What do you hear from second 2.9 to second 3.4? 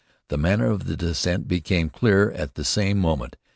moment.